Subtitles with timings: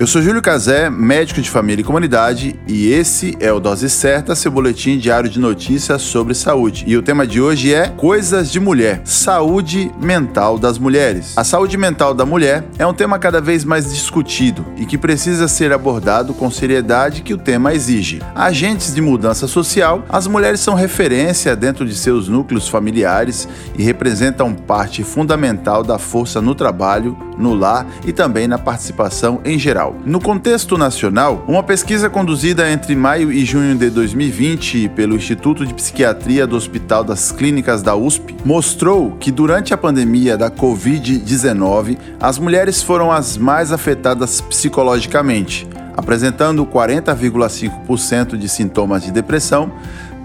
[0.00, 4.34] eu sou Júlio Cazé, médico de família e comunidade, e esse é o Dose Certa,
[4.34, 6.84] seu boletim diário de notícias sobre saúde.
[6.86, 11.36] E o tema de hoje é Coisas de Mulher, saúde mental das mulheres.
[11.36, 15.46] A saúde mental da mulher é um tema cada vez mais discutido e que precisa
[15.46, 18.22] ser abordado com seriedade que o tema exige.
[18.34, 23.46] Agentes de mudança social, as mulheres são referência dentro de seus núcleos familiares
[23.76, 29.58] e representam parte fundamental da força no trabalho, no lar e também na participação em
[29.58, 29.96] geral.
[30.04, 35.74] No contexto nacional, uma pesquisa conduzida entre maio e junho de 2020 pelo Instituto de
[35.74, 42.38] Psiquiatria do Hospital das Clínicas da USP mostrou que durante a pandemia da Covid-19, as
[42.38, 45.66] mulheres foram as mais afetadas psicologicamente,
[45.96, 49.72] apresentando 40,5% de sintomas de depressão,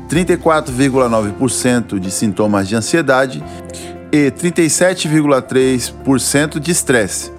[0.10, 3.44] 34,9% de sintomas de ansiedade
[4.12, 7.32] e 37,3% de estresse.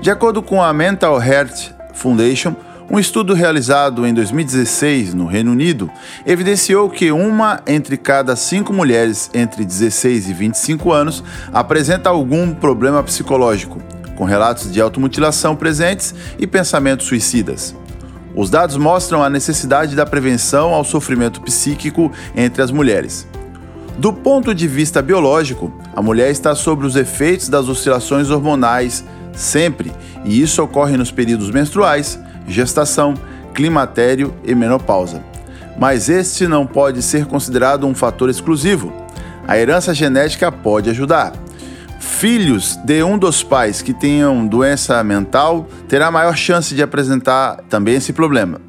[0.00, 2.56] De acordo com a Mental Health Foundation,
[2.88, 5.90] um estudo realizado em 2016 no Reino Unido
[6.24, 13.02] evidenciou que uma entre cada cinco mulheres entre 16 e 25 anos apresenta algum problema
[13.02, 13.82] psicológico,
[14.14, 17.74] com relatos de automutilação presentes e pensamentos suicidas.
[18.36, 23.26] Os dados mostram a necessidade da prevenção ao sofrimento psíquico entre as mulheres.
[23.98, 29.90] Do ponto de vista biológico, a mulher está sob os efeitos das oscilações hormonais sempre,
[30.24, 33.14] e isso ocorre nos períodos menstruais, gestação,
[33.54, 35.22] climatério e menopausa.
[35.78, 38.92] Mas este não pode ser considerado um fator exclusivo.
[39.48, 41.32] A herança genética pode ajudar.
[41.98, 47.94] Filhos de um dos pais que tenham doença mental terá maior chance de apresentar também
[47.94, 48.60] esse problema.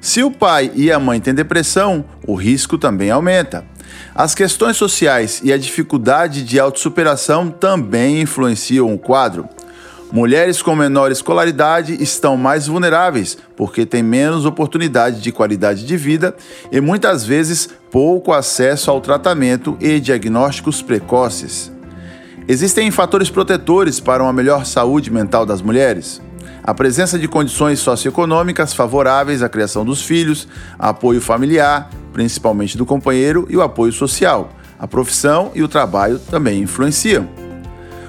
[0.00, 3.64] Se o pai e a mãe têm depressão, o risco também aumenta.
[4.14, 9.48] As questões sociais e a dificuldade de autossuperação também influenciam o quadro.
[10.12, 16.36] Mulheres com menor escolaridade estão mais vulneráveis porque têm menos oportunidade de qualidade de vida
[16.70, 21.72] e muitas vezes pouco acesso ao tratamento e diagnósticos precoces.
[22.46, 26.20] Existem fatores protetores para uma melhor saúde mental das mulheres?
[26.66, 30.48] A presença de condições socioeconômicas favoráveis à criação dos filhos,
[30.78, 34.50] apoio familiar, principalmente do companheiro, e o apoio social.
[34.78, 37.28] A profissão e o trabalho também influenciam.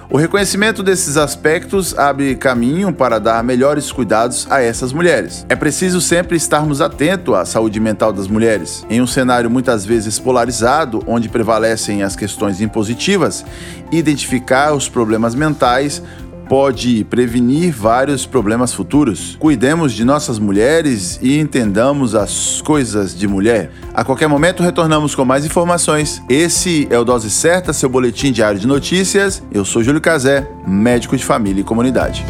[0.10, 5.46] O reconhecimento desses aspectos abre caminho para dar melhores cuidados a essas mulheres.
[5.50, 8.86] É preciso sempre estarmos atentos à saúde mental das mulheres.
[8.90, 13.44] Em um cenário muitas vezes polarizado, onde prevalecem as questões impositivas,
[13.92, 16.02] identificar os problemas mentais
[16.48, 19.36] pode prevenir vários problemas futuros.
[19.40, 23.72] Cuidemos de nossas mulheres e entendamos as coisas de mulher.
[23.94, 26.22] A qualquer momento retornamos com mais informações.
[26.30, 29.44] Esse é o Dose Certa, seu boletim diário de notícias.
[29.52, 32.26] Eu sou Júlio Cazé, médico de família e comunidade.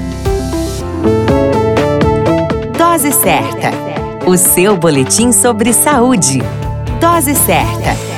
[2.77, 3.71] Dose Certa,
[4.25, 6.41] o seu boletim sobre saúde.
[6.99, 8.14] Dose Certa.